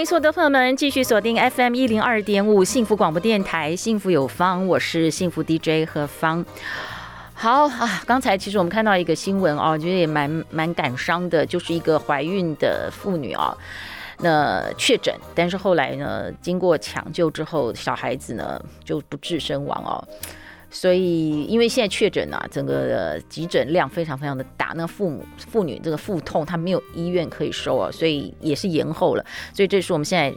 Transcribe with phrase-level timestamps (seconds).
[0.00, 6.42] 迎所有的朋友们继续锁定 FM 一零二点五幸福广播电台，幸福有方，我是幸福 DJ 何芳。
[7.34, 13.54] 好啊，刚才其实我们看到一个新闻哦，我觉得也蛮蛮感伤的，就是一个怀孕的妇女啊，
[14.20, 20.02] 那确诊，但是后来呢，经过抢救之后，小孩子呢就不治身亡哦。
[20.70, 29.24] 所以，因为现在确诊啊，整个的急诊量非常非常的大，那父母妇女这个腹痛，她没有医院可以收啊，所以也是延后了。
[29.52, 30.32] 所以这是我们现在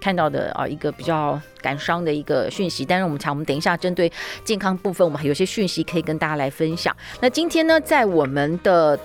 [0.00, 2.84] 看到的啊一个比较感伤的一个讯息。
[2.84, 4.12] 但是我们讲，我们等一下针对
[4.44, 6.94] 健康部分，我们还有些讯息可以跟大家来分享。
[7.20, 8.98] 那今天呢，在我们的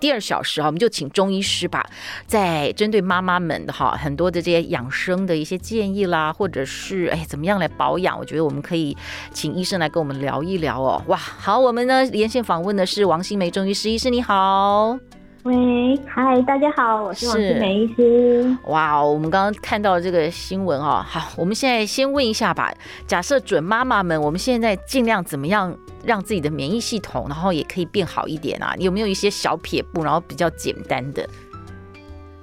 [0.00, 1.86] 第二小时哈，我们就请中医师吧，
[2.26, 8.96] 在针对妈妈们的哈很多的这些养生的一些建议啦，或者是哎怎么样来保养，我觉得我们可以
[9.32, 11.02] 请医生来跟我们聊一聊哦。
[11.06, 14.98] 哇，好，我们呢连线访问的是王新梅中医师，医师你好。
[15.44, 18.54] 喂，嗨，大家好，我是王志梅医师。
[18.66, 22.70] 哇，我们刚刚看到这个新闻哦，好，我们现在先问一下吧。
[23.06, 25.74] 假设准妈妈们，我们现在尽量怎么样
[26.04, 28.74] 让自己的免疫系统，然后也可以变好一点啊？
[28.78, 31.26] 有没有一些小撇步，然后比较简单的？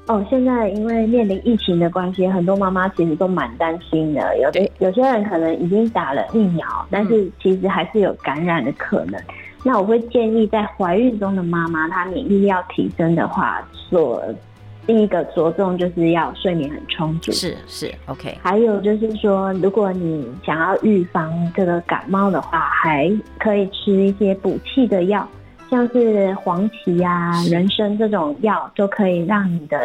[0.08, 4.36] 哦，现在因为面临疫情的关系，很多妈妈其实都蛮担心的。
[4.40, 9.22] 有的有些人可能已经打了疫苗，但是其实还是有感染的可能。
[9.64, 14.24] 那我会建议，在怀孕中的妈妈，她免疫力要提升的话，所
[14.86, 17.32] 第一个着重就是要睡眠很充足。
[17.34, 18.38] 是是，OK。
[18.42, 25.28] 还有就是说，如果你想要预防这个感冒的话，还可以吃一些补气的药，
[25.70, 29.78] 像是黄芪啊、人参这种药，都可以让你的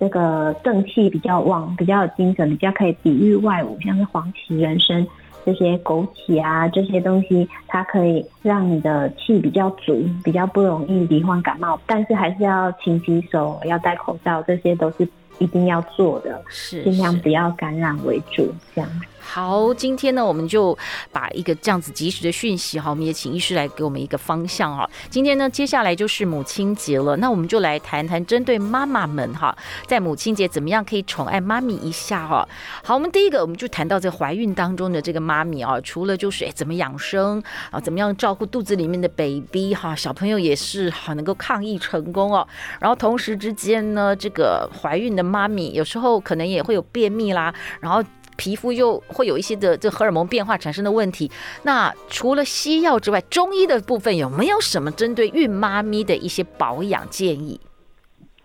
[0.00, 5.06] 这个正气比较旺，比较有精神，比较可以抵御外物，像是黄芪、人参。
[5.48, 18.90] 这些枸杞啊，这些东西，它可以让你的气比较足，比较不容易罹患感冒，但是还是要勤洗手，要戴口罩，这些都是一定要做的，是尽量不要感染为主，这样。
[19.20, 20.76] 好，今天呢，我们就
[21.12, 24.88] 把一个这样子及时的讯息哈，我们也请医师来给我们一个方向哈。
[25.10, 29.54] 今天呢，接下来就是母亲节了，那我们就来谈谈针对妈妈们哈，
[29.86, 32.48] 在母亲节怎么样可以宠爱妈咪一下哈。
[32.82, 42.48] 好，我们第一个我们就谈到这怀孕当中的这个妈咪啊，除了就是哎怎么养生啊，怎么样照顾肚子里面的 baby 哈，小朋友也是好能够抗疫成功哦。
[42.80, 48.02] 然后同时之间呢，这个怀孕的妈咪有时候可能也会有便秘啦，然后。
[48.40, 51.28] 皮肤又会有一些的这荷尔蒙变化产生的问题。
[51.64, 57.60] 那除了西药之外，中医的部分有没有什么针对孕妈咪的一些保养建议？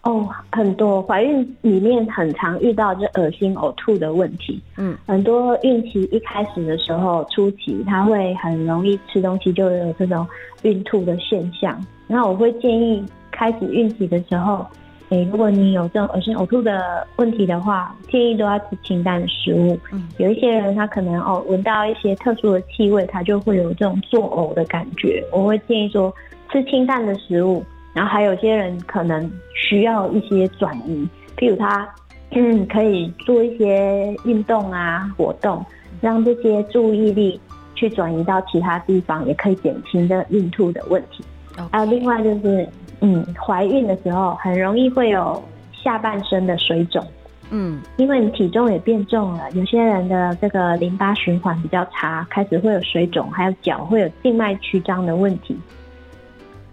[0.01, 4.59] 哦，很多怀孕里面很常遇到这恶心呕吐的问题。
[4.77, 10.27] 嗯，很多孕期一开始的时候初期，她会很容易吃东西就有这种
[10.63, 11.79] 孕吐的现象。
[12.07, 14.65] 那我会建议开始孕期的时候。
[15.13, 19.77] 欸、如果你有这种恶心呕吐的问题的话，建议都要吃清淡的食物。
[19.91, 25.23] 嗯，有一些人他可能哦闻到一些特殊的气味，他就会有这种作呕的感觉。
[25.31, 26.11] 我会建议说
[26.51, 27.63] 吃清淡的食物，
[27.93, 31.07] 然后还有些人可能需要一些转移，
[31.37, 31.87] 譬如他
[32.31, 35.63] 嗯 可以做一些运动啊活动，
[36.01, 37.39] 让这些注意力
[37.75, 41.23] 去转移到其他地方，也可以减轻这孕吐的问题。
[41.71, 42.67] 还有另外就是。
[43.05, 45.43] 嗯，怀孕的时候很容易会有
[45.73, 47.05] 下半身的水肿，
[47.49, 55.53] 嗯，因为你体重也变重了，有些人的这个淋巴循环比较差，开始会有水肿，还有脚会有静脉曲张的问题。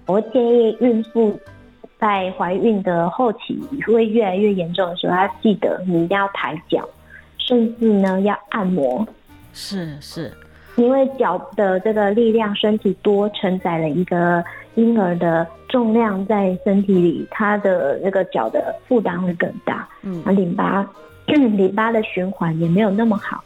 [0.06, 1.36] 我会建议孕妇
[1.98, 6.88] 在怀孕的后期会越来越严重的时候，要记得你一定要抬脚，
[7.38, 9.04] 甚至呢要按摩。
[9.53, 10.33] 是是，
[10.80, 14.42] 因为脚的这个力量，身体多承载了一个。
[14.77, 20.88] 婴儿的重量在身体里，他的那个脚的负担会更大，嗯，啊，淋巴，
[21.27, 23.42] 淋巴的循环也没有那么好。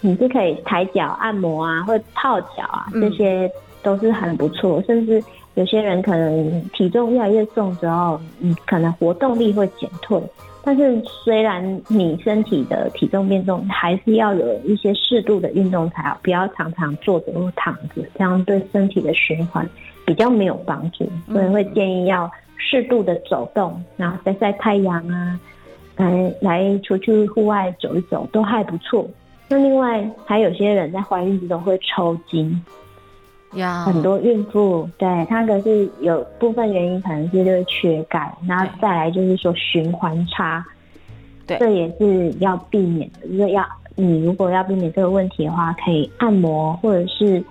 [0.00, 3.48] 你是可以抬脚按摩啊，或泡脚啊，这些
[3.82, 4.80] 都是很不错。
[4.80, 5.22] 嗯，甚至
[5.52, 10.18] 有些人可能体重越来越重之后，嗯，可能活动力会减退。
[10.64, 19.68] 但是虽然你身体的体重变重，还是要有一些适度的运动才好，不要常常坐着或躺着，这样对身体的循环
[20.06, 21.06] 比较没有帮助。
[21.30, 25.38] 所以会建议要适度的走动，然后晒晒太阳啊，
[25.96, 29.06] 来来出去户外走一走都还不错。
[29.46, 32.64] 那另外还有些人在怀孕之中会抽筋，
[33.56, 40.64] 呀，很多孕妇对他可是有部分原因可能是就是缺钙，那再来就是说循环差，
[41.46, 43.64] 对，这也是要避免的，就是要
[43.94, 47.42] 你如果要避免这个问题的话，可以按摩或者是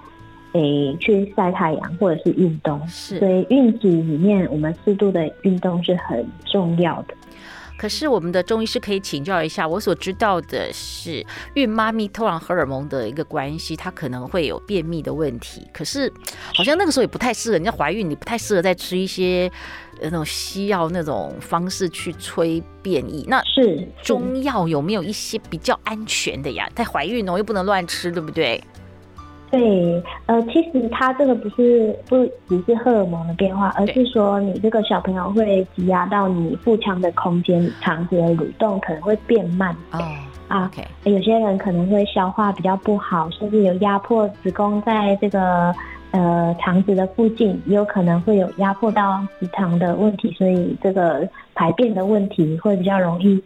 [0.54, 7.14] 诶、欸、去晒太阳或者是运动，是，所以孕期里面我们适度的运动是很重要的。
[7.84, 11.22] 可是我们的中医师可以请教一下，我所知道的是，
[11.56, 15.68] 孕妈咪突然荷尔蒙的一个关系，她可能会有便秘的问题。
[15.74, 16.10] 可是
[16.56, 19.52] 好像那个时候也不太适合，人家怀孕你不太适合再吃一些
[20.00, 23.26] 那种西药那种方式去催便意。
[23.28, 26.66] 那是中药有没有一些比较安全的呀？
[26.74, 28.64] 在怀孕哦又不能乱吃，对不对？
[29.54, 39.72] 对，呃，其实它这个不是不只是荷尔蒙的变化，而是说你这个小朋友会挤压到你腹腔的空间，肠子的蠕动可能会变慢。
[39.92, 40.02] 哦，
[40.48, 40.72] 啊.
[41.04, 45.72] 有些人可能会消化比较不好，甚至有压迫子宫在这个
[46.10, 53.40] 呃肠子的附近，也有可能会有压迫到直肠的问题，所以这个排便的问题会比较容易。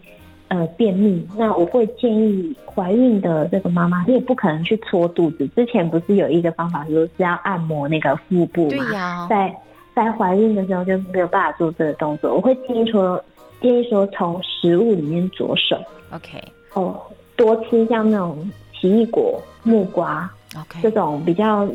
[0.49, 5.45] 呃，便秘，那我会建议怀孕的这个妈妈，你也不可能去搓肚子。
[5.49, 8.85] 之前不是有一个方法，说是要按摩那个腹部嘛？
[8.85, 9.27] 对呀、哦。
[9.29, 9.53] 在
[9.93, 12.33] 在怀孕的时候就没有办法做这个动作。
[12.33, 13.21] 我会建议说，
[13.61, 15.77] 建议说从食物里面着手。
[16.11, 16.41] OK。
[16.73, 16.97] 哦，
[17.35, 18.49] 多吃像那种
[18.79, 21.67] 奇异果、木瓜，OK，这种比较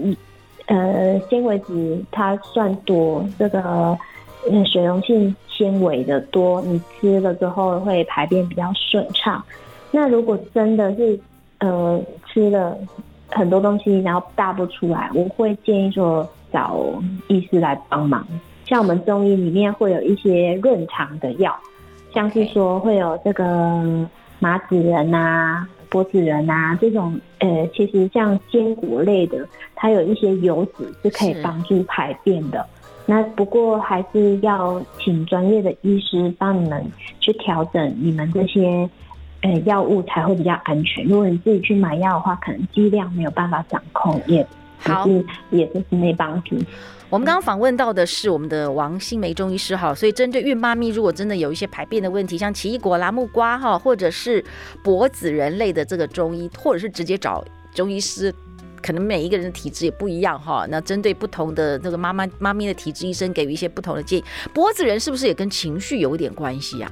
[0.67, 3.99] 呃纤维质它算多，这个。
[4.51, 5.33] 嗯，水溶性
[5.63, 9.41] 纤维的多，你吃了之后会排便比较顺畅。
[9.93, 11.17] 那如果真的是
[11.59, 12.77] 呃吃了
[13.29, 16.77] 很多东西，然后大不出来，我会建议说找
[17.29, 18.27] 医师来帮忙。
[18.67, 21.55] 像我们中医里面会有一些润肠的药，
[22.13, 24.09] 像是说会有这个
[24.41, 32.67] 麻子仁啊、柏子仁啊这种，呃，其实像坚果类的，它有一些油脂是可以帮助排便的。
[33.07, 36.85] 那不过还是要请专业的医师帮你们
[37.21, 38.89] 去调整你们这些
[39.41, 41.05] 呃药物才会比较安全。
[41.05, 44.47] 如果你自己去买药的话，可能剂量没有办法掌控，也
[44.79, 45.09] 好
[45.51, 46.57] 也就是没帮助。
[47.11, 54.43] 我们刚刚访问到的是我们的王新梅中医师哈，所以针对孕妈咪，如果真的有一些排便的问题，像奇异果啦、木瓜哈，或者是
[54.83, 57.45] 脖子人类的这个中医，或者是直接找
[57.75, 58.33] 中医师。
[58.83, 64.25] 可能每一个人的体质也不一样哈，那针对不同的这个妈妈妈咪的体质，医生给予一些不同的建议。
[64.53, 66.91] 脖子人是不是也跟情绪有一点关系啊？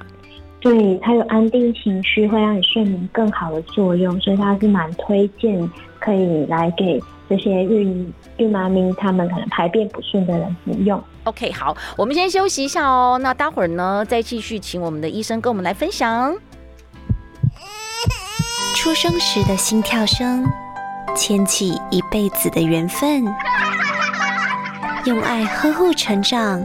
[0.61, 11.03] 对，它有安定情绪，会让你睡眠更好的作用，所以它是蛮推荐可以来给这些孕孕妈咪他们可能排便不顺的人服用。
[11.23, 16.35] OK，好，我们先休息一下哦，那待会儿呢再继续请我们的医生跟我们来分享
[18.75, 20.45] 出生时的心跳声。
[21.15, 23.25] 牵起一辈子的缘分，
[25.05, 26.61] 用爱呵护成长。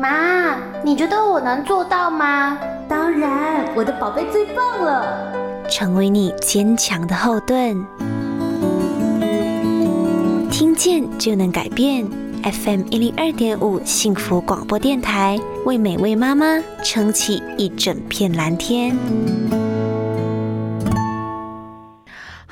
[0.00, 2.58] 妈，你觉得我能做到吗？
[2.88, 5.32] 当然，我的宝贝最棒了。
[5.68, 7.84] 成为你坚强的后盾。
[10.50, 12.06] 听见就能改变。
[12.42, 16.46] FM 一零二点五幸福广播电台，为每位妈妈
[16.82, 18.96] 撑起一整片蓝天。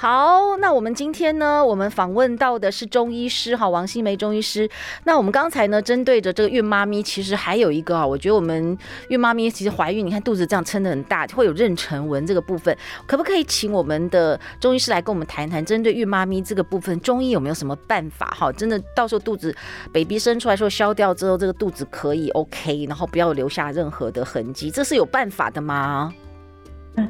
[0.00, 4.70] 好，那我们今天呢，我们访问到的是中医师哈，王新梅中医师。
[5.02, 8.78] 那我们刚才呢，针对着这个孕妈咪，其实还有一个啊，我觉得我们
[9.08, 12.78] 孕妈咪其实怀孕，你看肚子这样撑得很大，会有妊娠纹这个部分，
[13.08, 18.52] 可不可以请我们的中医师来跟我们谈谈，针对孕妈咪这个部分，中医有没有什么办法哈？
[18.52, 19.52] 真的到时候肚子
[19.92, 26.14] baby 生出来说消掉之后，这个肚子可以 OK，然后不要留下任何的痕迹，这是有办法的吗？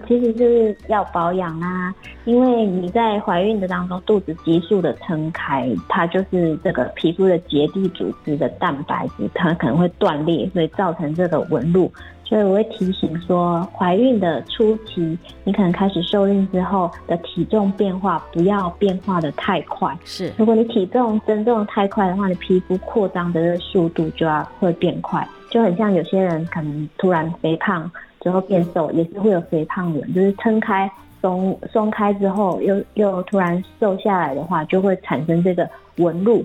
[0.07, 11.92] 其实就是要保养啊，因为你在怀孕的当中，肚子急速的撑开，它就是这个皮肤的结缔组织的蛋白质，它可能会断裂，所以造成这个纹路。
[12.25, 19.97] 所以我会提醒说，怀孕的初期，你可能开始受孕之后的体重变化，不要变化的太快。
[20.04, 27.90] 是，如果你体重增重太快的话，你皮肤扩张的速度就要会变快，就很像有些人可能突然肥胖。
[28.21, 36.45] 之后变瘦也是会有肥胖纹，就是撑开松松开之后又又突然瘦下来的话，就会产生这个纹路。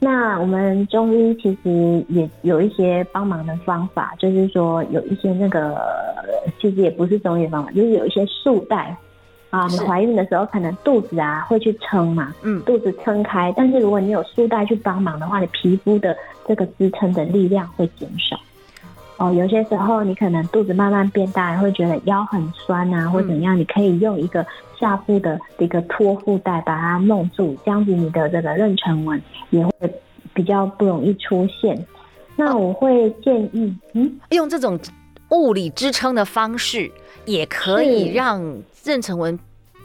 [0.00, 5.80] 那我们中医其实也有一些帮忙的方法，就是说有一些那个
[6.60, 8.94] 其实也不是中医方法，就是有一些束带
[9.48, 16.14] 啊，你怀孕的时候可能肚子啊会去撑嘛，嗯，肚子撑开，但是如果你有束带去帮忙的话，你皮肤的
[16.46, 18.36] 这个支撑的力量会减少。
[19.16, 24.44] 哦，有些时候你可能肚子慢慢变大，会觉得腰很酸啊，或怎样，你可以用一个
[24.78, 29.72] 下腹的一个托腹带把它弄住，这样子你的这个妊娠纹也会
[30.32, 31.86] 比较不容易出现。
[32.34, 34.78] 那我会建议，嗯，用这种
[35.30, 36.90] 物理支撑的方式，
[37.24, 38.42] 也可以让
[38.82, 39.38] 妊娠纹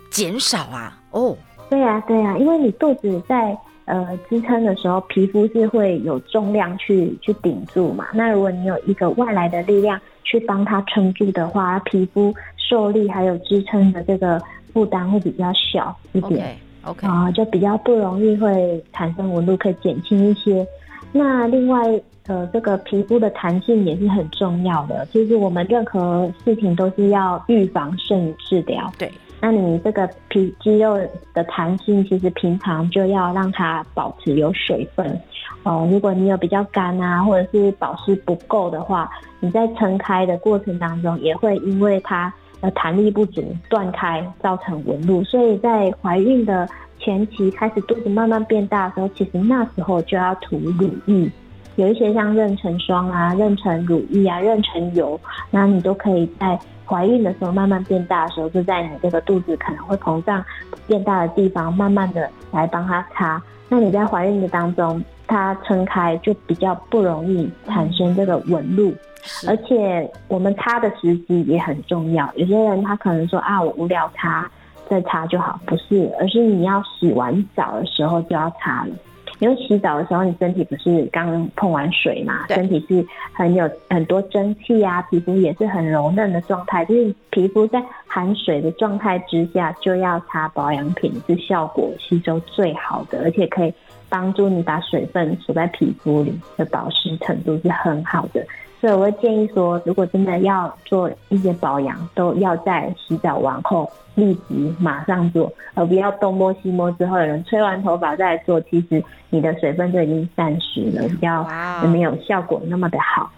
[0.10, 1.00] 减少啊。
[1.12, 1.38] 哦，
[1.70, 3.56] 对呀，对呀，因为你肚子在。
[3.89, 8.10] 呃，支撑的时候，皮肤是会有重量去去顶住嘛。
[8.13, 14.39] 那如果你有一个外来的力量去帮它撑住的话，皮肤受力还有支撑的这个
[14.72, 16.55] 负担会比较小一点。
[16.84, 20.63] OK，啊、呃，就比较不容易会产生纹路，可以减轻一些。
[21.12, 21.81] 那另外，
[22.27, 25.03] 呃，这个皮肤的弹性也是很重要的。
[25.12, 28.93] 其实我们任何事情都是要预防胜于治疗。
[29.00, 29.12] 对。
[29.41, 30.98] 那你这个皮肌肉
[31.34, 35.19] 的弹性，其实平常就要让它保持有水分
[35.63, 39.10] 哦、如果你有比较干啊，或者是保湿不够的话，
[39.41, 45.22] 你在撑开的过程当中，也会因为它的弹力不足断开，造成纹路。
[45.25, 46.67] 所以在怀孕的
[46.98, 51.29] 前期，开始肚子慢慢变大的时候，其实那时候就要涂乳液，
[51.82, 55.20] 有一些像妊娠霜啊、妊娠乳液啊、妊娠油，
[55.50, 56.60] 那你都可以在。
[56.90, 60.44] 怀孕的时候慢慢变大的时候，就在你这个肚子可能会膨胀
[60.88, 63.40] 变大的地方，慢慢的来帮它擦。
[63.68, 68.92] 那你在怀孕的当中，它撑开就比较不容易产生这个纹路，
[69.48, 72.28] 而且我们擦的时机也很重要。
[72.36, 74.50] 有些人他可能说啊，我无聊擦
[74.90, 78.96] 再擦就好，不是，而是你要洗完澡的时候就要擦了。
[79.39, 86.84] 因为洗澡的时候，你身体不是刚碰完水嘛，身体是很有很多蒸汽啊，皮肤也是很柔嫩的状态。
[86.86, 93.74] 就是皮肤在含水的状态之下，就要擦保养品，是效果吸收最好的，而且可以
[94.10, 98.46] 帮助你把水分锁在皮肤里的保湿程度是很好的。
[98.80, 111.46] 所以我会建议说，如果真的要做一些保养，都要在洗澡完后立即马上做，而不要东摸西摸之后有人吹完头发再来做，其实你的水分就已经散失了，比较
[111.90, 113.30] 没有效果那么的好。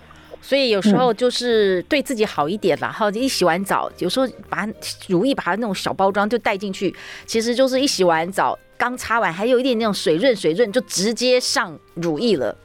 [0.44, 4.68] 所以有时候就是对自己好一点啦，然后一洗完澡，有时候把
[5.08, 6.96] 乳液把它那种小包装就带进去，
[7.26, 12.56] 其实就是一洗完澡刚擦完，还有一点那种水润水润，就直接上乳液了。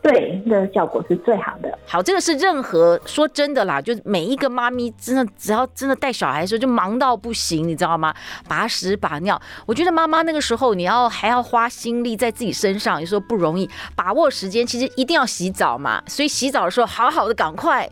[0.00, 1.78] 对，的效果是最好的。
[1.86, 8.14] 好，这个是任何说真的啦，就是每一个妈咪真的只要真的带小孩的时候就忙到不行，你知道吗？
[8.48, 14.64] 把屎把尿，我觉得妈妈那个时候你要还要花心力在自己身上，有时候不容易把握时间。
[14.64, 17.88] 其实一定要洗澡嘛，所以洗澡的时候好好的赶快。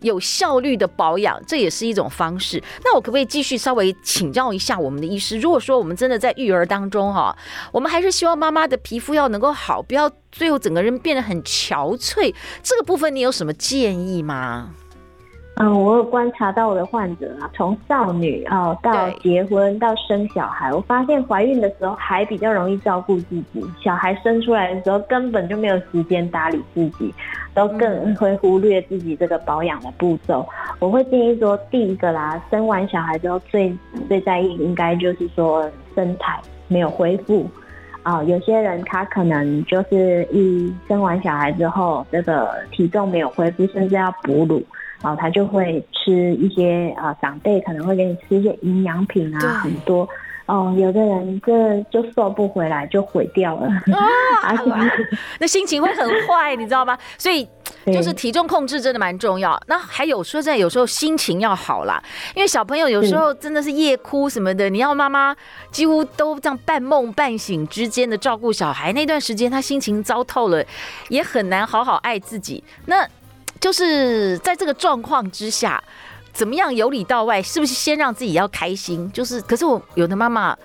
[0.00, 2.62] 有效率的保养，这也是一种方式。
[2.84, 5.38] 那我可不可以继续稍微请教一下我们的医师？
[5.38, 7.36] 如果说我们真的在育儿当中哈，
[7.72, 12.34] 我们还是希望妈妈的皮肤要能够好，不要最后整个人变得很憔悴。
[12.62, 14.74] 这个部分你有什么建议吗？
[15.56, 27.12] 嗯，我有观察到我的患者啊，从少女哦到结婚到生小孩，我发现怀孕的时候还比较容易照顾自己，小孩生出来的时候根本就没有时间打理自己，
[27.52, 30.48] 都更会忽略自己这个保养的步骤。
[30.78, 33.76] 我会建议说，第一个啦，生完小孩之后最
[34.08, 37.46] 最在意应该就是说身材没有恢复
[38.02, 44.62] 啊，有些人他可能就是一生完小孩之后，这个体重没有恢复，甚至要哺乳。
[45.02, 50.08] 然后他就会吃一些啊，长辈可能会给你吃一些营养品啊，很多
[50.46, 50.74] 哦。
[50.76, 53.66] 有的人这就瘦不回来，就毁掉了
[54.42, 54.54] 啊，
[55.40, 56.98] 那心情会很坏，你知道吗？
[57.16, 57.48] 所以
[57.86, 59.58] 就是体重控制真的蛮重要。
[59.66, 62.02] 那还有说在有时候心情要好啦，
[62.34, 65.34] 因为小朋友有时候真的是夜哭什么的，你要妈妈
[65.70, 70.62] 几乎都这样半梦半醒之间的照顾小孩，那段时间他心情糟透了，
[71.08, 72.62] 也很难好好爱自己。
[72.84, 73.08] 那。
[73.60, 75.82] 就是在这个状况之下，
[76.32, 79.10] 怎么样由里到外，是不是先让自己要开心？
[79.12, 80.56] 就是，可是我有的妈妈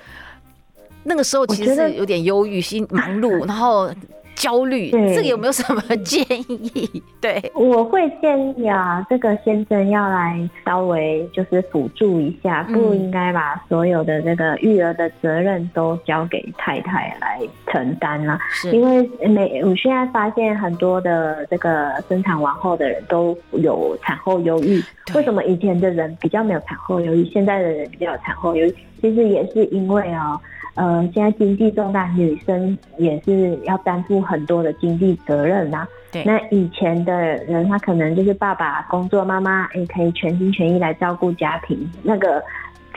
[1.03, 3.93] 那个时候其实是有点忧郁、心忙碌，然后。
[4.35, 7.03] 焦虑，这个有没有什么建议？
[7.19, 18.37] 对，我会建议啊，这个先生要来稍微就是辅助一下，不应该把所有的这个育儿的责任都交给太太来承担了。
[18.49, 24.83] 是，因为每我现在发现很多的这个生产完后的人都有产后忧郁，
[25.15, 28.75] 为什么以前的人比较没有产后忧郁，现在的人比较有产后忧郁？
[29.01, 30.39] 其实也是因为啊。
[30.75, 35.87] 呃，现在经济重大，女生也是要担负很多的经济责任呐、啊。
[36.11, 37.13] 对，那以前的
[37.45, 42.43] 人，他可能就是爸爸工作，妈妈也可以全心全意来照顾家庭，那个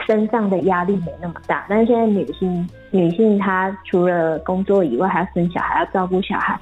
[0.07, 1.65] 身上的压力没那么大。
[1.69, 6.59] 但是现在女性，女性她除了工作以外，还要生小孩，要照顾小孩，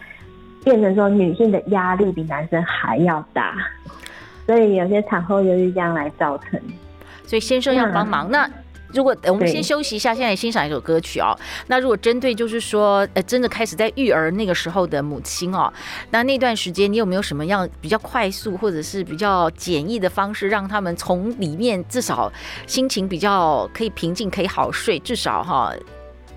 [0.64, 3.54] 变成说女性的压力比男生还要大，
[4.46, 6.60] 所以有些产后忧郁这样来造成。
[7.24, 8.30] 所以先生要帮忙。
[8.30, 8.48] 那
[8.96, 11.38] 如果我们先休息一下，现在欣赏一首歌曲哦。
[11.66, 15.70] 那如果针对就是说，呃，真的开始在育儿那个时候的母亲哦，
[16.10, 22.32] 那那段时间你有没有什么样比较快速或者是比较简易的方式，让他们从里面至少
[22.66, 25.74] 心情比较可以平静，可以好睡，至少哈。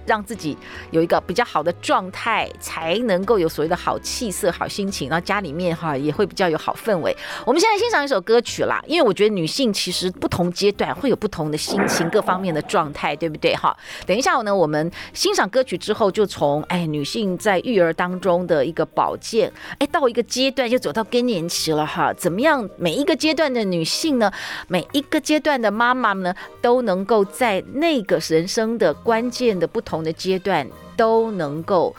[0.09, 0.57] 让自己
[0.89, 7.15] 有一个比较好的状态，才能够有所谓的好气色、好心情，然后家里面哈也会比较有好氛围。
[7.45, 13.55] 我们现在欣赏一首歌曲啦，因为我觉得女性其实不同阶段会有不同的心情、各方面的状态，对不对？
[13.55, 22.67] 哈，等一下呢，我们欣赏歌曲之后，就从哎女性在育儿当中的一个保健，哎到一个阶段就走到更年期了哈，怎么样？
[22.77, 24.31] 每一个阶段的女性呢，
[24.67, 29.98] 每一个阶段的妈妈呢，都能够在那个人生的关键的不同。
[30.03, 31.95] 的阶段都能够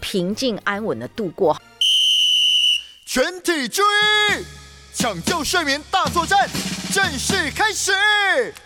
[0.00, 1.60] 平静安稳的度过。
[3.06, 4.44] 全体注意，
[4.94, 6.48] 抢救睡眠大作战
[6.92, 7.92] 正式开始。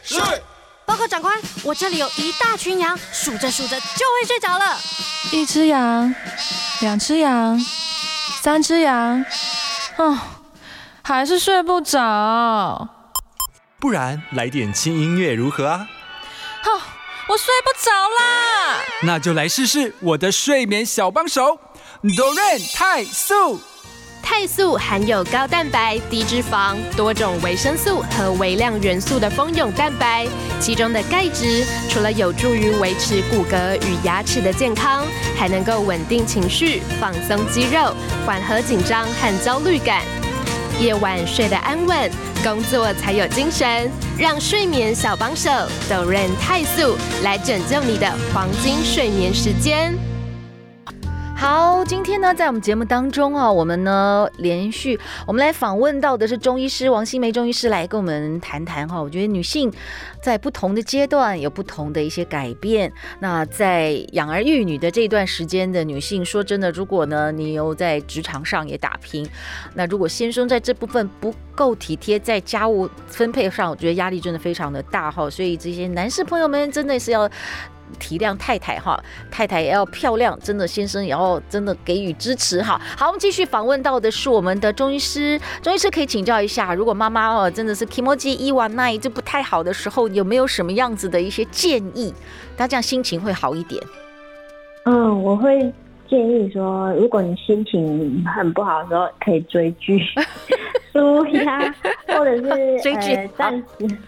[0.04, 0.20] 是，
[0.84, 4.78] 报告长官，我这里有一大群羊，数着数着就会睡着了。
[5.32, 6.14] 一只羊，
[6.80, 7.58] 两只羊，
[8.40, 9.24] 三只羊，
[9.96, 10.16] 哦，
[11.02, 12.88] 还是睡不着。
[13.80, 15.88] 不然来点轻音乐如何啊？
[17.26, 17.32] 好。
[17.32, 21.58] 我睡不着啦，那就来试试我的睡眠小帮手
[22.02, 23.60] ，Do Re 肽素。
[24.22, 30.26] 肽素含有高蛋白、低脂肪、多种维生素和微量元素的蜂蛹蛋白，
[30.60, 35.06] 其中的钙质除了有助于维持骨骼与牙齿的健康，
[35.38, 37.94] 还能够稳定情绪、放松肌肉、
[38.26, 40.02] 缓和紧张和焦虑感。
[40.78, 42.10] 夜晚睡得安稳，
[42.42, 43.90] 工作才有精神。
[44.18, 45.50] 让睡眠小帮手
[45.88, 50.15] d o r 泰素来拯救你的黄金睡眠时间。
[51.38, 59.00] 好，今天呢，在我们节目当中啊，我们呢连续我们来访问到的是中医师王新梅中医师来跟我们谈谈哈。
[59.00, 59.70] 我觉得女性
[60.22, 62.90] 在不同的阶段有不同的一些改变。
[63.20, 69.28] 那在养儿育女的这段时间的女性，说真的，如果呢你又在职场上也打拼，
[69.74, 75.28] 那如果先生在这部分不够体贴，在家务分配上，我觉得压力真的非常的大哈。
[75.28, 77.30] 所以这些男士朋友们真的是要。
[77.98, 78.98] 体谅太太哈，
[79.30, 82.80] 太太也要漂亮，真的先生也要真的给予支持哈。
[82.96, 92.12] 好，我们继续访问到的是我们的中医师，中医师可以请教一下，如果妈妈哦真的是 kimoji 一晚那就不太好的时候，有没有什么样子的一些建议，
[92.56, 93.82] 大家这样心情会好一点？
[94.84, 95.58] 嗯，我会
[96.08, 99.98] 建议说，如果你心情很不好的时候，可以追剧、
[100.92, 101.74] 书呀，
[102.06, 103.98] 或者是 追剧暂时。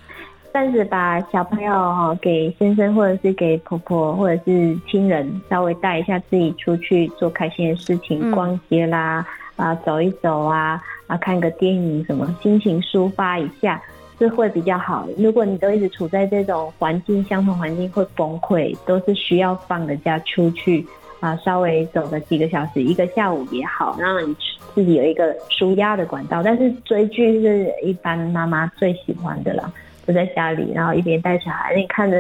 [0.59, 13.81] 暂时把小朋友哈给先生，或者是给婆婆，或者是亲人，稍微带一下自己出去做开心的事情，逛街啦，啊走一走啊，啊看个电影什么，心情抒发一下
[14.19, 15.07] 是会比较好。
[15.17, 20.85] 如果你都一直处在这种环境，相同环境会崩溃，都是需要放个假出去
[21.21, 24.35] 啊，稍微走个几个小时，一个下午也好，让你
[24.75, 26.43] 自己有一个舒压的管道。
[26.43, 29.73] 但是追剧是一般妈妈最喜欢的了。
[30.09, 32.17] 我在家里，然后一边带小孩，你看着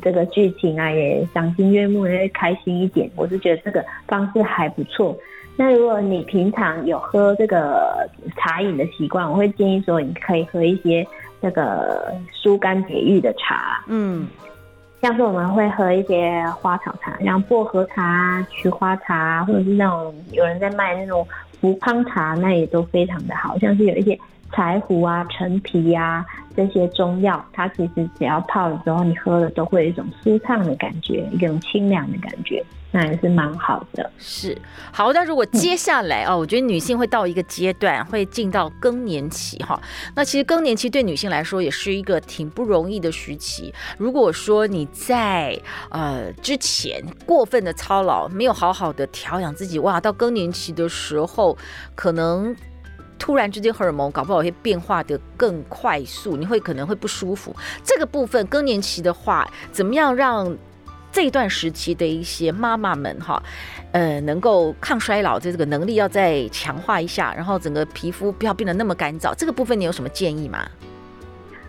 [0.00, 3.10] 这个剧情啊，也赏心悦目，也会开心一点。
[3.16, 5.18] 我是觉得这个方式还不错。
[5.56, 11.04] 那如果你平常有喝这个茶饮的习惯，我会建议说，你可以喝一些
[11.40, 13.82] 那个疏肝解郁的茶。
[13.88, 14.28] 嗯，
[15.00, 21.26] 像是我们会喝一些花草茶，像薄荷茶、菊花茶，或者是那种有人在卖那种
[21.60, 23.58] 福康茶，那也都非常的好。
[23.58, 24.16] 像是有一些
[24.52, 26.24] 柴胡啊、陈皮呀。
[26.54, 34.10] 这些中药，它其实只要泡了之后，你喝了都会有一种舒畅的感觉，一种清凉的感觉，那也是蛮好的。
[34.18, 34.54] 是
[34.92, 39.80] 好，那如果接下来哦，我觉得女性会到一个阶段，会进到更年期哈。
[40.14, 43.72] 那其实更年期对女性来说也是一个挺不容易的时期。
[43.96, 51.56] 如果说你在呃之前过分的操劳，没有好好的调养自己，哇，到更年期的时候
[51.94, 52.54] 可能。
[53.22, 57.54] 突然之间，荷尔蒙搞不好会变化得更快速，你会可能会不舒服。
[57.84, 60.52] 这个部分更年期的话，怎么样让
[61.12, 63.40] 这段时期的一些妈妈们哈，
[63.92, 69.32] 呃，能够抗衰老的这个能力要再强化一下，然后整个皮肤不要变得那么干燥。
[69.36, 70.66] 这个部分你有什么建议吗？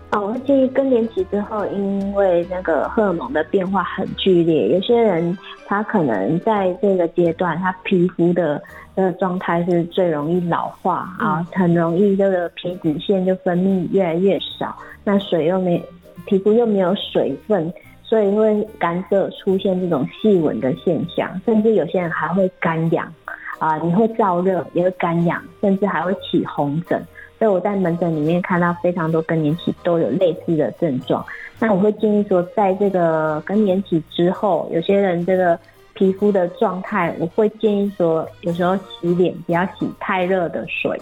[0.09, 5.37] 哦，我会建议更年期之后，因为那个荷尔蒙的变化很剧烈，有些人
[5.73, 8.61] 他可能在这个阶段，他皮肤的。
[8.95, 15.83] 这个状态是最容易老化啊，很容易这个皮脂腺就分泌越来越少，那水又没，
[16.27, 23.11] 皮肤又没有水分，所以会干涩，出现这种细纹的现象，甚至有些人还会干痒
[23.57, 27.03] 啊、呃，你会燥热，也会干痒，甚至还会起红疹。
[27.39, 31.25] 所以我在门诊里面看到非常多更年期都有类似的症状。
[31.59, 35.57] 那我会建议说，在这个更年期之后，有些人这个
[35.93, 40.99] 皮肤的状态，我会建议说，有时候洗脸不要洗太热的水。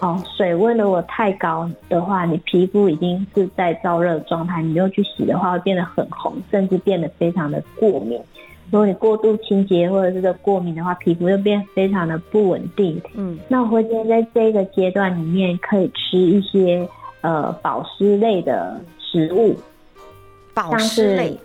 [0.00, 8.20] 哦，水温如果太高的话，你皮肤已经是在燥热的状态，你又去洗的话，会变得很红，甚至变得非常的过敏。
[8.70, 13.00] 如果你过度清洁或者是个过敏的话，皮肤就变非常的不稳定。
[13.14, 16.88] 嗯，那我会建议在这个阶段里面可以吃一些
[17.22, 19.56] 呃保湿类的食物，
[20.54, 21.38] 保湿类，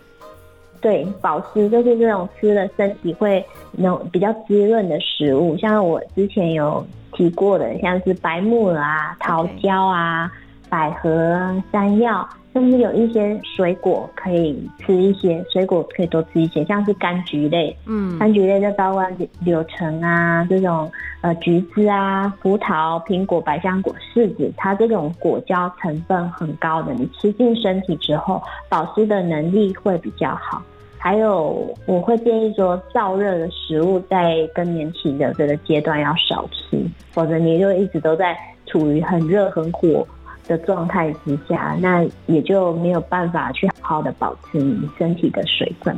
[0.80, 6.86] 对，保湿就是这种吃了身体会那种比较滋润的食物，像我之前有。
[7.16, 10.28] 提过的，像是白木耳啊、桃胶啊、
[10.68, 19.04] 百合啊、山药，甚至有一些水果可以吃一些，水果可以多吃一些，像是柑橘类，嗯，柑橘类就包括
[19.40, 20.88] 柳橙啊这种，
[21.20, 30.62] 呃，橘子啊、葡萄、苹果、百香果、柿子，它这种果胶成分很高的，你吃进身体之后，保湿的能力会比较好。
[30.96, 40.06] 还有，我会建议说，燥热的食物在更年期的这个阶段要少吃，否则你就一直都在处于很热很火
[40.46, 45.96] 的状态之下，那也就没有办法去好好的保持你身体的水分。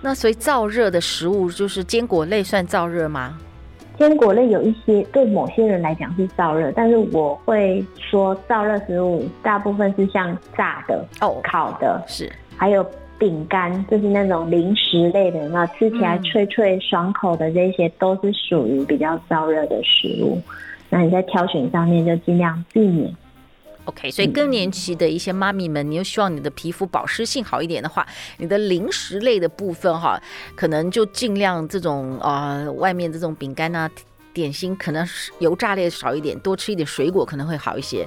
[0.00, 3.38] 那所以燥热的食物就是坚果类算燥热吗？
[3.98, 12.86] 坚果类有一些对某些人来讲是燥热，但是我会说燥热食物大部分是像炸的哦、烤的，是还有。
[13.18, 20.38] 饼干就是那种零食类的，那吃起来脆脆爽口的，这些都是属于比较燥热的食物。
[20.90, 23.10] 那你在挑选上面就尽量避免。
[23.86, 28.06] OK，所以更年期的一些妈咪们，你又希望你的皮肤保湿性好一点的话，
[28.38, 30.20] 你的零食类的部分哈，
[30.54, 33.90] 可能就尽量这种呃外面这种饼干啊、
[34.34, 35.06] 点心，可能
[35.38, 38.06] 油炸类少一点，多吃一点水果可能会好一些。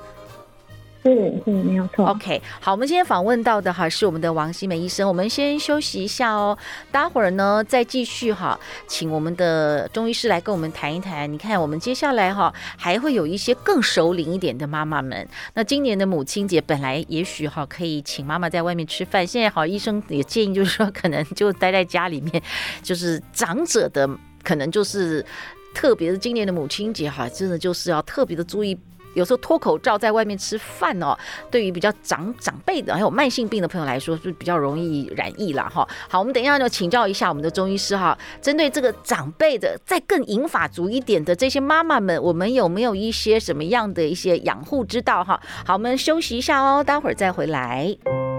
[1.01, 2.05] 是是没有错。
[2.07, 5.07] OK，好，我们今天访问到的哈是我们的王欣湄医生。
[5.07, 6.57] 我们先休息一下哦，
[6.91, 11.31] 待会儿呢再继续哈，请我们的中医师来跟我们谈一谈。
[11.31, 15.25] 你看，我们接下来哈还会有一些更熟龄一点的妈妈们。
[15.53, 22.43] 那今年的母亲节本来也许哈可以请妈妈在外面吃饭，现在好医生也建议就是说可能就待在家里面，
[22.83, 24.09] 就是长者的
[24.43, 25.25] 可能就是
[25.73, 28.77] 特别是今年的母亲节哈，真的就是要特别的注意。
[29.13, 31.17] 有时候脱口罩在外面吃饭哦，
[31.49, 35.87] 对于比较长长辈的还有慢性病的朋友来说，是比较容易染疫了哈。
[36.07, 45.39] 好，我们等一下呢，请教一下我们的中医师哈，针对这个长辈的，再更银发族一点的这些妈妈们，我们有没有一些什么样的一些养护之道哈？
[45.65, 47.95] 好，我们休息一下哦，待会儿再回来。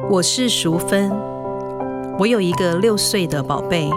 [0.08, 1.10] 我是淑芬，
[2.18, 3.88] 我有一个六岁的宝贝。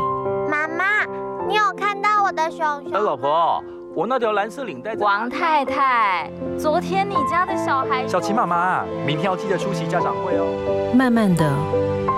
[0.50, 1.06] 妈妈，
[1.48, 2.94] 你有看到我的熊熊？
[2.94, 3.64] 哎，老婆。
[3.96, 4.96] 我那条蓝色领带。
[4.96, 6.28] 王太太，
[6.60, 8.08] 昨天你家的小孩……
[8.08, 10.92] 小琪妈妈，明天要记得出席家长会哦。
[10.96, 11.48] 慢慢的，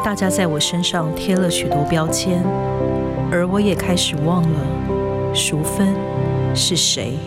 [0.01, 2.41] 大家在我身上贴了许多标签，
[3.29, 5.93] 而我也开始忘了淑芬
[6.55, 7.17] 是谁。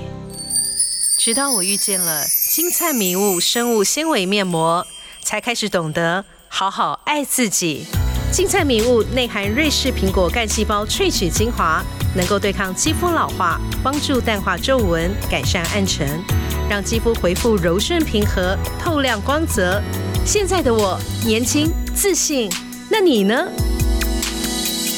[1.18, 4.86] 直到我遇见了金灿迷雾生物纤维面膜，
[5.22, 7.86] 才开始懂得好好爱自己。
[8.30, 11.82] 金灿迷雾内含瑞士苹果干细胞萃取精华。
[12.14, 16.20] 能够对抗肌肤老化，帮助淡化皱纹，改善暗沉，
[16.68, 19.80] 让肌肤恢复柔顺平和、透亮光泽。
[20.24, 22.50] 现在的我年轻自信，
[22.88, 23.46] 那你呢？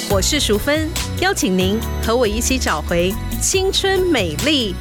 [0.09, 0.89] 我是淑芬，
[1.21, 3.13] 邀请您和我一起找回
[3.43, 4.75] 青春美丽。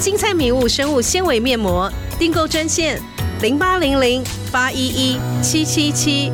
[0.00, 3.02] 金灿迷雾生物纤维面膜订购专线：
[3.40, 6.30] 零八零零八一一七七七。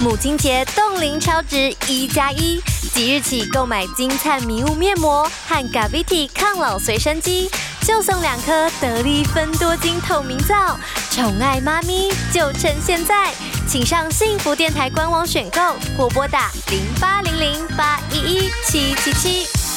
[0.00, 2.62] 母亲节冻龄超值一加一，
[2.94, 7.50] 即日起购买金灿迷雾面膜和 Gaviti 抗老随身机，
[7.82, 10.78] 就送两颗得力芬多精透明皂。
[11.10, 13.32] 宠爱妈咪就趁现在，
[13.66, 15.60] 请上幸福电台官网选购
[15.96, 19.67] 或拨打零八零零八一一七七七。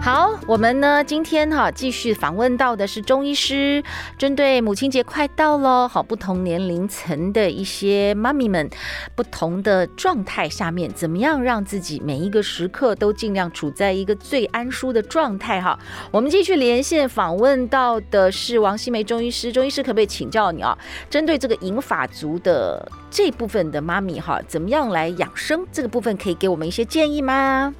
[0.00, 3.82] 好，我们呢今天哈继续访问到的是中医师，
[4.16, 8.70] 针对母亲节快到了，好，不同年龄层的一些妈咪们，
[9.14, 15.78] 不同的状态下面，怎么样让自己每一个时刻都尽量处在一个最安舒的状态哈？
[16.10, 20.78] 我们继续连线访问到的是王欣湄中医师，中医师可不可以请教你啊？
[21.10, 25.66] 针对这个银发族的这部分的妈咪哈，怎么样来养生？
[25.70, 27.74] 这个部分可以给我们一些建议吗？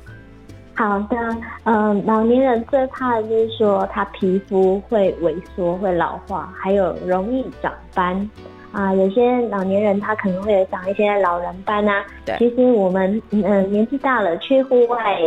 [0.79, 1.17] 好的，
[1.65, 8.31] 嗯、呃，老年人最怕的就是说他皮肤会萎缩、会老化，还有容易长斑。
[8.71, 12.05] 啊，有些老年人他可能会有长一些老人斑啊。
[12.25, 15.19] 对，其实我们嗯、呃、年纪大了去户外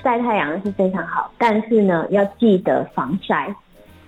[0.00, 3.52] 晒太阳是非常好，但是呢要记得防晒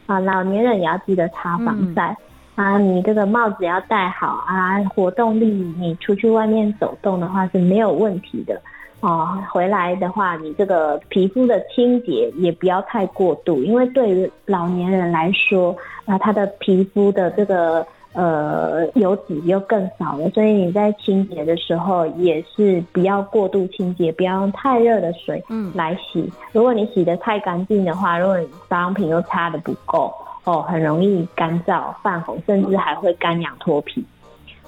[0.07, 2.17] 啊，老年人也要记得擦防晒、
[2.55, 8.63] 嗯、啊，你这个帽子要戴好啊，活动力你出去外面走动的话是没有问题的。
[9.01, 26.21] 哦，回来的话，你这个皮肤的清洁也不要太过度，因为对于老年人来说，那他的皮肤的这个呃油脂又更少了，所以你在清洁的时候也是不要过度清洁，不要用太热的水嗯来洗。
[26.21, 30.13] 嗯、如果你洗的太干净的话，如果你保养品又擦的不够，
[30.45, 34.03] 哦，很容易干燥泛红，甚至还会干痒脱皮。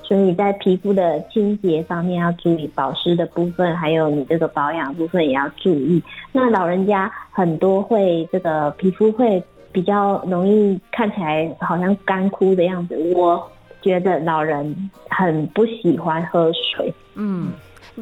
[0.09, 6.03] 所以在皮肤的清洁方面要注意保湿的部分，还有你这个保养部分也要注意。
[6.33, 13.47] 那老人家很多会这个皮肤会比较容易看起来好像干枯的样子，我
[13.83, 16.91] 觉得老人很不喜欢喝水。
[17.15, 17.51] 嗯，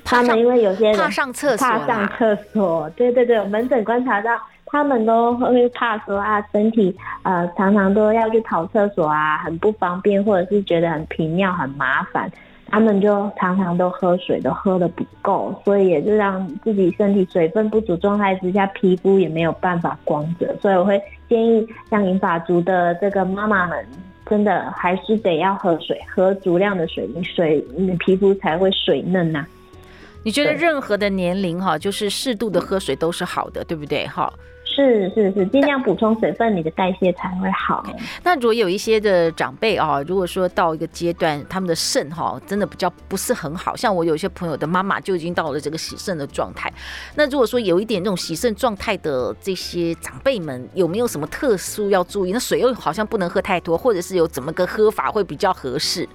[0.04, 4.30] 他们因为有些人怕上厕所，怕上厕所，对对对，门诊观察到。
[4.76, 12.30] 他们都会怕说啊，身体呃常常都要去跑厕所啊，很不方便，或者是觉得很频尿很麻烦，
[12.68, 20.54] 他们就常常都喝水都喝的不够，所以也就让自己身体水分不足状态之下，皮肤也没有办法光泽。
[20.60, 23.82] 所以我会建议像银发族的这个妈妈们，
[24.28, 29.48] 真的还是得要喝水，喝足量的水，你水你皮肤才会水嫩呐、啊。
[30.22, 34.06] 你觉得任何的年龄哈，就是适度的喝水都是好的，对不对？
[34.06, 34.30] 哈。
[34.76, 37.82] 是是是，尽量补充水分，你的代谢才会好。
[38.22, 46.70] 那如果有一些的长辈啊，如果说到一个阶段，他们的肾哈真的比较不是很好，像我有些朋友的妈妈就已经到了这个洗肾的状态。
[47.14, 52.32] 那如果说有一点这种洗肾状态的这些长辈们，有没有什么特殊要注意？
[52.32, 56.06] 那水又好像不能喝太多，或者是有怎么个喝法会比较合适？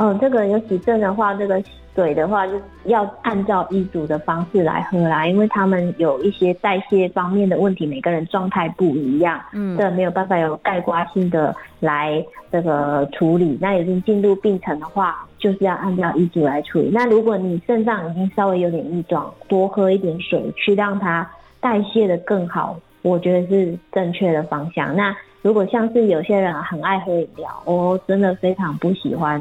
[0.00, 1.62] 哦，这个有洗肾的话，这个。
[1.92, 2.52] 水的话，就
[2.84, 13.58] 要按照医嘱的方式来喝啦，因为他们有一些代谢方面的问题，每个人状态不一样，嗯，这没有办法有概括性的来这个处理。
[13.60, 16.90] 那已经进入病程的话，就是要按照医嘱来处理。
[16.92, 21.28] 那如果你肾脏已经稍微有点异状，多喝一点水，去让它
[21.60, 24.94] 代谢的更好，我觉得是正确的方向。
[24.94, 29.40] 那如果像是有些人很爱喝饮料，我真的非常不喜欢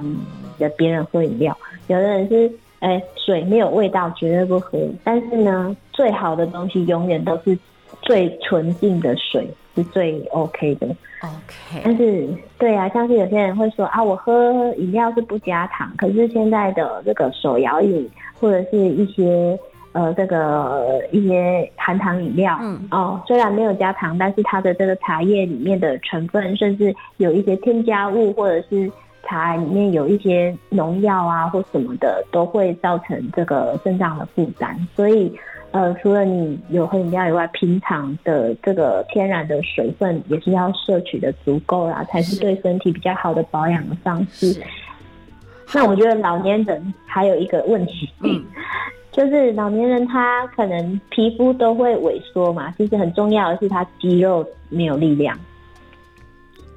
[0.57, 1.55] 的别人喝饮料。
[1.87, 4.79] 有的人是，哎、欸，水没有味道，绝对不喝。
[5.03, 7.57] 但是呢，最好的东西永远都是
[8.01, 10.87] 最纯净的水，是最 OK 的。
[11.21, 11.81] OK。
[11.83, 18.09] 但是，对啊，像是有些人会说啊，我喝饮料是不加糖，可是现在的这个手摇饮
[18.39, 19.59] 或者是一些
[19.99, 28.91] 呃这个一些含糖饮料，嗯哦，虽然没有加糖，但是它的这个茶叶里面的成分，甚至有一些添加物或者是。
[29.27, 34.75] 茶里面有一些农药啊，或什么的，都会造成这个肾脏的负担。
[34.95, 35.31] 所以，
[35.71, 44.63] 呃，除了你有喝饮料以外，平常的这个天然的水分也是要摄取的足够啦，才是对身体比较好的保养的方式。
[45.75, 48.43] 那我觉得老年人还有一个问题，嗯，
[49.11, 55.37] 就是老年人他可能皮肤都会萎缩嘛，其实很重要的是他肌肉没有力量，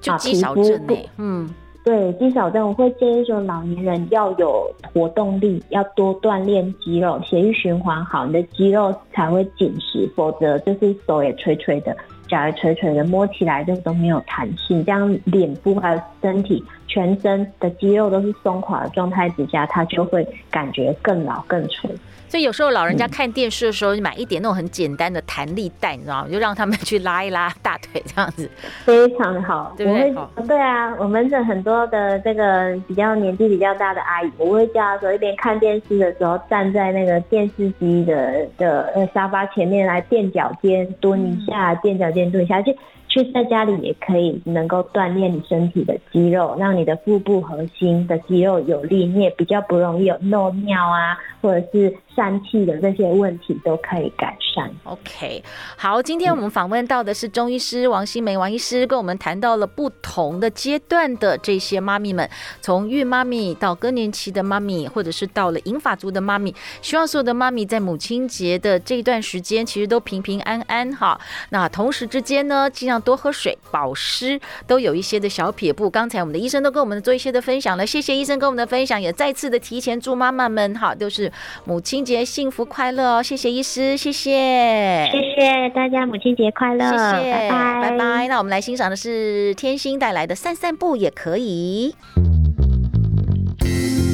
[0.00, 1.48] 就肌少症欸，嗯。
[1.84, 11.96] 对，肌少症我会建议说，老年人要有活动力，要多锻炼肌肉，血液循环好，你的肌肉才会紧实，否则就是手也垂垂的，
[12.28, 16.62] 脚也垂垂的，摸起来就都没有弹性，这样脸部还有身体
[16.92, 21.90] 全身的肌肉都是松垮的状态之下，它就会感觉更老更垂。
[22.28, 26.28] 所以有时候老人家看电视的时候，你买一点那种很简单的弹力带，你知道吗？
[26.30, 28.50] 就让他们去拉一拉大腿，这样子
[28.84, 30.46] 非常好，对不对？
[30.46, 42.62] 对啊，我们的很多的这个比较年纪比较大的阿姨，我会叫她说，一边看电视的时候，站在那个电视机的的呃沙发前面来垫脚尖，蹲一下，垫脚尖蹲一下
[43.12, 43.32] 去。
[43.32, 54.70] 在家里也可以能够锻炼你身体的肌肉，让你的腹部核心的肌肉有力，你也比较不容易有漏尿啊，或者是疝气的这些问题都可以改善。
[54.84, 55.42] OK，
[55.76, 62.28] 好，今天我们访问到的是中医师王欣湄王医师，跟我们谈到了不同的阶段的这些妈咪们，
[62.60, 71.20] 从孕妈咪到更年期的妈咪，或者是到了银发族的妈咪，希望所有的妈咪在母亲节的这一段时间，其实都平平安安哈。
[71.50, 73.01] 那同时之间呢，尽量。
[73.02, 75.90] 多喝水，保湿都有一些的小撇步。
[75.90, 81.30] 刚才我们的医生都跟我们做一些的分享了，谢谢医生跟我们的分享，也再次的提前祝妈妈们哈，都是
[81.64, 83.22] 母亲节幸福快乐哦！
[83.22, 88.28] 谢谢医师，谢谢，谢谢大家母亲节快乐，谢谢，拜拜，拜拜。
[88.28, 91.94] 那我们来欣赏的是天心带来的散散步也可以。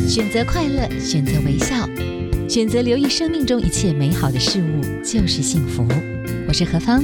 [0.09, 1.75] 选择快乐，选择微笑，
[2.49, 5.87] 选择留意生命中一切美好的事物，就是幸福。
[6.49, 7.03] 我是何芳，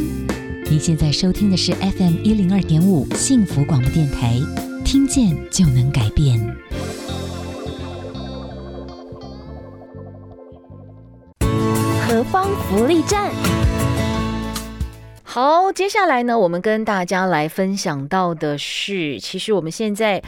[0.70, 4.40] 您现在收听的是 FM 一零二点五幸福广播电台，
[4.82, 6.40] 听见就能改变。
[12.08, 13.30] 何方福利站。
[15.22, 20.22] 好，接下来呢，我们跟大家来分享到的是，其实我们现在。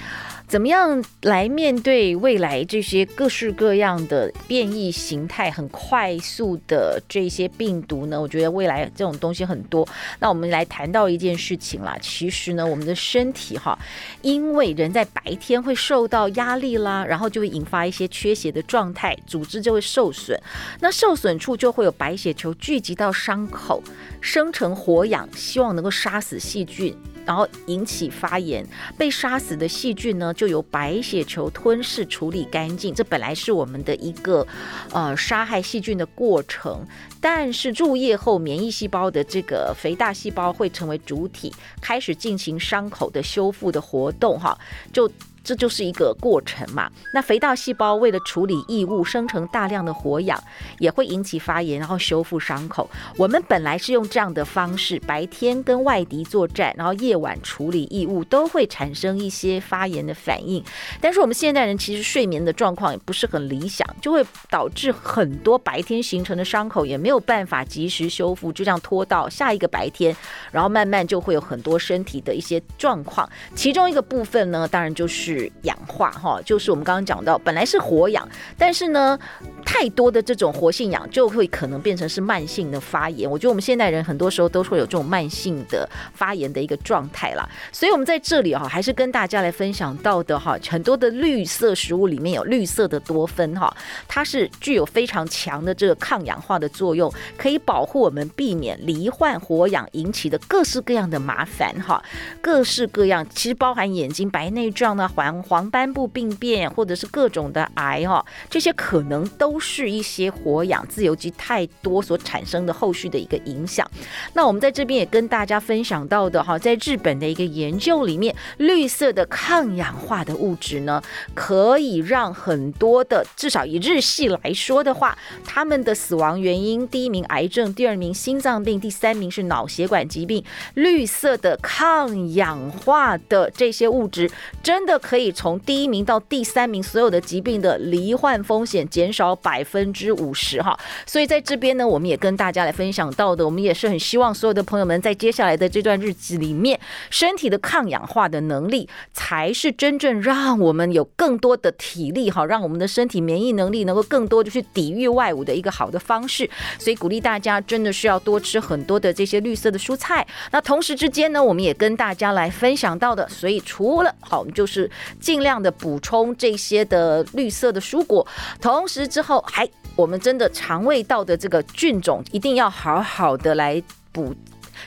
[0.48, 8.20] 怎么样来面对未来这些各式各样的变异形态、很快速的这些病毒呢？
[8.20, 9.86] 我觉得未来这种东西很多。
[10.20, 13.76] 那我们来谈到一件事情啦，其实呢，我们的身体哈，
[14.22, 20.40] 因为人在白天会受到压力啦，然后就会引发一些缺血的状态，组织就会受损。
[20.78, 23.82] 那受损处就会有白血球聚集到伤口，
[24.20, 26.96] 生成活氧，希望能够杀死细菌。
[27.26, 32.94] 然后引起发炎，被杀死的细菌呢，就由白血球吞噬处理干净。
[32.94, 34.46] 这本来是我们的一个
[34.92, 36.86] 呃杀害细菌的过程，
[37.20, 44.56] 但是入夜后，免疫细胞的这个肥大细胞会成为主体，开始进行伤口的修复的活动，哈，
[44.92, 45.10] 就。
[45.46, 46.90] 这就是一个过程嘛。
[47.14, 50.42] 那肥大细胞为了处理异物，生成大量的活氧，
[50.80, 52.90] 也会引起发炎，然后修复伤口。
[53.16, 60.60] 我们本来是用这样的方式，白天跟外敌作战，然后夜晚处理异物，都会产生一些发炎的反应。
[61.00, 70.16] 但是我们现代人其实睡眠的状况也不是很理想，就会导致很多白天形成的伤口也没有办法及时修复，就这样拖到下一个白天，
[70.50, 73.30] 然后慢慢就会有很多身体的一些状况。
[73.54, 75.35] 其中一个部分呢，当然就是。
[75.62, 79.18] 氧化哈，就是我们刚刚讲到，本来是活氧，但是呢，
[79.64, 83.30] 太多的这种活性氧就会可能变成是慢性的发炎。
[83.30, 87.48] 我觉得我们现代人很多时候都会有这种慢性的发炎的一个状态啦。
[87.72, 93.74] 所以，我们在这里哈，还是跟大家来分享到的哈，很多的绿色食物里面有绿色的多酚哈，
[94.06, 102.02] 它是具有非常强的这个抗氧化的作用，可以保护我们避免罹患活氧引起的各式各样的麻烦哈，
[102.40, 105.08] 各式各样，其实包含眼睛白内障呢，
[105.42, 113.90] 黄斑部病变，或者是各种的癌哈，这些可能都是一些活氧自由基太多所产生的后续的一个影响。
[114.34, 121.02] 那我们在这边也跟大家分享到的哈，在日本的一个研究里面，绿色的抗氧化的物质呢，
[121.34, 130.44] 可以让很多的，至少以日系来说的话，他们的死亡原因，第一名癌症，第二名心脏病，第三名是脑血管疾病。
[130.74, 134.30] 绿色的抗氧化的这些物质，
[134.62, 135.15] 真的可。
[135.16, 140.78] 可以从第一名到第三名，所有的疾病的罹患风险减少百分之五十哈。
[141.06, 156.46] 所以在这边呢，我们也跟大家来分享到的，我们也是很希望所有的朋友们在接下来的这段日子里面，身体的抗氧化的能力才是真正让我们有更多的体力哈，让我们的身体免疫能力能够更多的去抵御外物的一个好的方式。
[156.78, 160.26] 所以鼓励大家真的是要多吃很多的这些绿色的蔬菜。
[160.50, 164.90] 那同时之间呢，我们也跟大家来分享到的，所以除了好，我们就是。
[165.20, 168.26] 尽量的补充这些的绿色的蔬果，
[168.60, 174.34] 同时之后还我们真的肠胃道的这个菌种一定要好好的来补。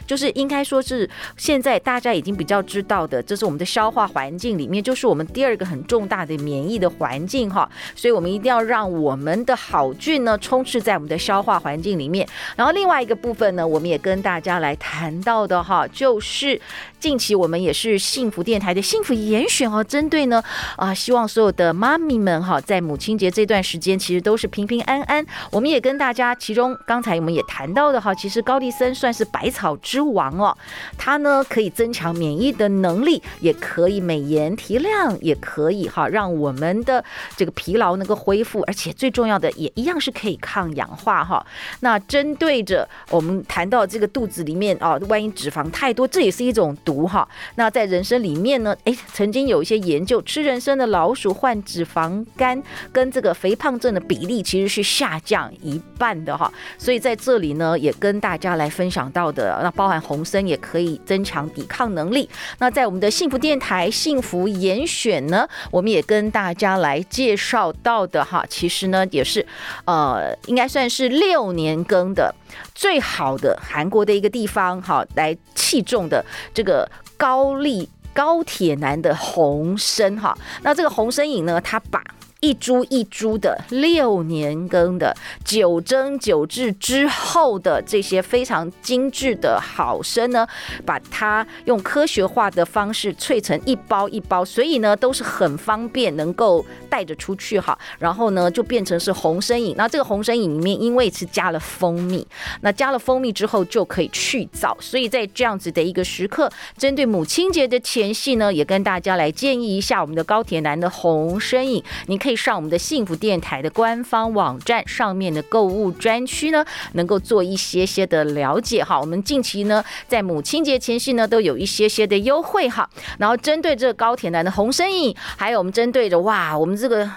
[0.06, 12.28] 就是应该说是现在大家已经比较知道的，这是我们的消化环境里面，就是我们第二个很重大的免疫的环境哈，所以我们一定要让我们的好菌呢充斥在我们的消化环境里面。
[12.56, 16.60] 然后另外一个部分呢，我们也跟大家来谈到的哈，就是
[17.00, 20.44] 近期我们也是幸福电台的幸福严选哦，针对呢
[20.76, 25.26] 啊，希望所有的妈咪们哈，在母亲节这段时间其实都是平平安安。
[25.52, 30.56] 我们也跟大家，其中刚才我们也谈到的哈，其实高丽参算是百草之王哦，
[30.98, 37.04] 它呢可以增强免疫的能力，也可以美颜提亮，也可以哈让我们的
[37.38, 41.46] 这个疲劳能够恢复，而且最重要的也一样是可以抗氧化哈。
[41.80, 47.28] 那针对着我们谈到这个肚子里面啊，万一脂肪太多，这也是一种毒哈。
[47.54, 56.52] 那在人参里面呢，诶，曾经有一些研究，吃人参的老鼠患脂肪肝跟这个肥胖症的比例其实是下降一半的哈。
[56.80, 59.60] 所以在这里呢，也跟大家来分享到的。
[59.62, 62.28] 那包含红参也可以增强抵抗能力。
[62.58, 69.46] 那在我们的幸福电台幸福严选呢，我们也跟大家来介绍到的哈，其实呢也是
[69.86, 72.34] 呃，应该算是六年更的
[72.74, 76.79] 最好的韩国的一个地方哈，来器重的这个
[77.20, 80.36] 高丽高铁男的红参哈。
[80.64, 82.02] 那这个红参饮呢，他把
[82.42, 85.14] 一株一株的六年耕的
[85.44, 90.48] 九蒸九制之后的这些非常精致的好生呢，
[90.86, 97.78] 把它用科学化的方式萃成一包一包，所以呢都是很方便能够带着出去哈。
[97.98, 102.26] 然后呢就变成是红参饮，那这个红参饮里面因为是加了蜂蜜，
[102.62, 112.29] 那加了蜂蜜之后就可以去燥，所以在这样子的一个时刻，针对母亲节的前夕呢，也跟大家来建议一下我们的高铁男的红参饮，你可。
[112.30, 116.64] 可以上我们的幸福电台的官方网站上面的购物专区呢，
[116.94, 119.02] 能够做一些些的了解哈。
[119.02, 122.88] 我们近期呢，在母亲节前夕呢，都有一些些的优惠哈。
[123.18, 127.10] 然后针对这个高铁男的红身影，还有我们针对着哇，我们这个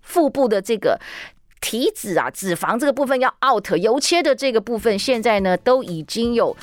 [0.00, 0.98] 腹部的这个
[1.60, 6.56] 体脂啊、脂肪这个部分要 out 油切的这个部分，现在呢都已经有。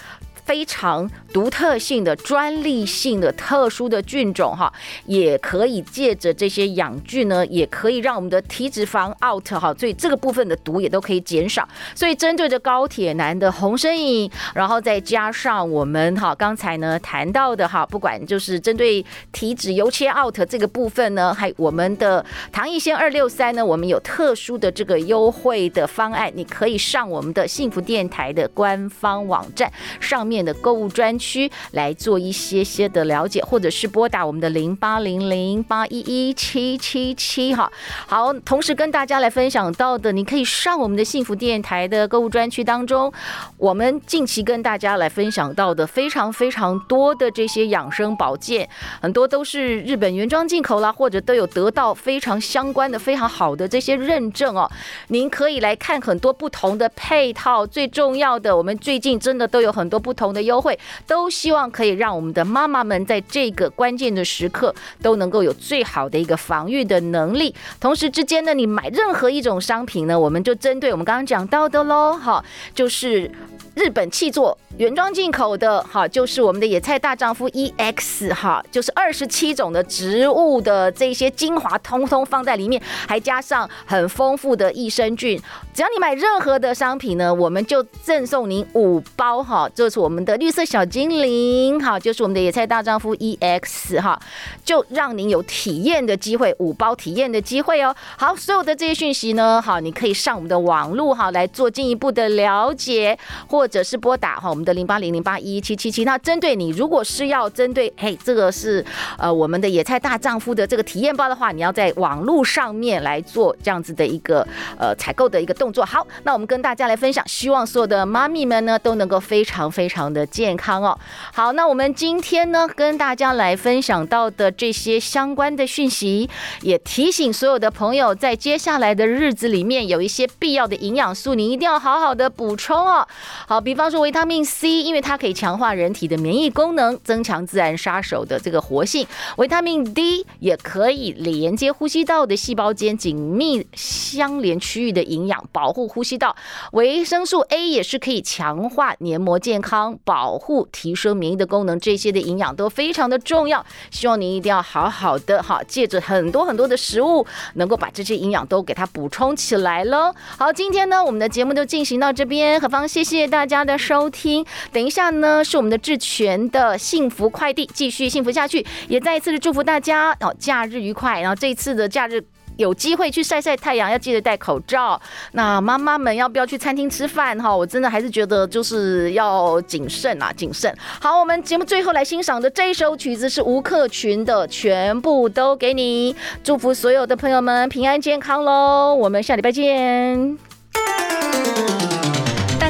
[0.46, 4.72] 非常独特性的、专利性的、特殊的菌种哈，
[5.06, 11.68] 也可以借着这些养菌呢，也可以让我们的体脂肪 out 哈，所以这个部分的毒也都可以减少。
[11.96, 29.72] 所以针对着高铁男的红参饮，然后再加上我们哈刚才呢谈到的哈，不管就是针对体脂油切 out 这个部分呢，还我们的糖艺仙二六三呢，我们有特殊的这个优惠的方案，你可以上我们的幸福电台的官方网站
[30.02, 30.33] 上面。
[30.34, 37.72] 面的购物专区来做一些些的了解，或者是拨打我们的零八零零八一一七七七哈。
[38.08, 43.14] 好，同时跟大家来分享到的，你可以上我们的幸福电台的购物专区当中，
[43.58, 48.68] 我们近期跟大家来分享到的非常非常多的这些养生保健，
[49.00, 54.68] 很多都是日本原装进口啦，或者都有得到非常相关的非常好的这些认证哦。
[55.10, 60.23] 您可以来看很多不同的配套，最重要的，我们最近真的都有很多不同。
[60.24, 67.54] 同的优惠，都希望可以让我们的妈妈们在这个关键的时刻都能够有最好的一个防御的能力。
[67.80, 72.44] 同时之间呢，你买任何一种商品呢，我们就针对我们刚刚讲到的喽，哈，
[72.74, 73.30] 就是
[73.76, 74.58] 日本气作。
[74.78, 85.40] 原装进口的哈，就是我们的野菜大丈夫 EX 哈，就是二十七种的植物的这些精华，通通放在里面，还加上很丰富的益生菌。
[85.76, 94.20] 只要你买任何的商品呢，我们就赠送您五包哈，就是我们的绿色小精灵哈，就是我们的野菜大丈夫 EX 哈，
[94.66, 97.96] 就让您有体验的机会，五包体验的机会哦。
[98.18, 103.16] 好，所有的这些讯息呢，好，你可以上我们的网络哈来做进一步的了解，
[103.48, 104.64] 或或者是拨打哈我们。
[104.64, 108.84] 的零八零零八一七七七，那针对你，如果是要针对，嘿，这个是
[109.18, 114.48] 呃我们的野菜大丈夫的这个体验包的话，你要在网络上面来做这样子的一个
[114.78, 115.84] 呃采购的一个动作。
[115.84, 120.98] 好，那我们跟大家来分享，希望所有的妈咪们呢都能够非常非常的健康哦。
[121.34, 126.30] 好，那我们今天呢跟大家来分享到的这些相关的讯息，
[126.62, 133.06] 也提醒所有的朋友，在接下来的日子里面有一些必要的营养素，你一定要好好的补充哦。
[133.54, 134.44] 好比方说维他命。
[134.44, 139.06] C，因为它可以强化人体的免疫功能，增强自然杀手的这个活性。
[139.38, 146.36] 维他命 D 也可以连接呼吸道的细胞间紧密相连区域的营养，保护呼吸道。
[146.72, 151.80] 维生素 A 也是可以强化黏膜健康，保护提升免疫的功能。
[151.80, 157.24] 这些的营养都非常的重要，希望你一定要好好的哈，借着很多很多的食物，
[157.54, 160.12] 能够把这些营养都给它补充起来喽。
[160.38, 164.46] 好，今天呢，我们的节目就进行到这边，何方谢谢大大家的收听。
[164.72, 168.66] 等一下呢，是我们的智权的幸福快递，继续幸福下去。
[168.88, 171.20] 也再一次的祝福大家哦，假日愉快。
[171.20, 172.24] 然后这一次的假日
[172.56, 174.98] 有机会去晒晒太阳，要记得戴口罩。
[175.34, 177.54] 那妈妈们要不要去餐厅吃饭哈？
[177.54, 180.74] 我真的还是觉得就是要谨慎啊，谨慎。
[181.02, 186.14] 好，我们节目最后来欣赏的这一首曲子是吴克群的《全部都给你》，
[186.46, 188.96] 祝福所有的朋友们平安健康喽。
[188.96, 190.38] 我们下礼拜见。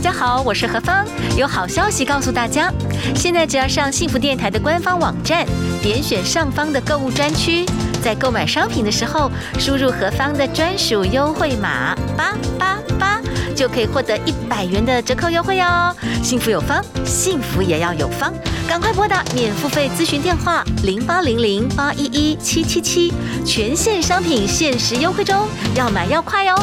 [0.03, 2.69] 大家好，我是何芳，有好消息告诉大家。
[3.15, 5.45] 现在只要上幸福电台的官方网站，
[5.81, 7.65] 点选上方的购物专区，
[8.03, 13.21] 在购买商品的时候，输入何芳的专属优惠码八八八，
[13.55, 15.95] 就可以获得一百元的折扣优惠哦。
[16.21, 18.33] 幸福有方，幸福也要有方，
[18.67, 23.13] 赶快拨打免付费咨询电话零八零零八一一七七七，
[23.45, 26.61] 全线商品限时优惠中，要买要快哦。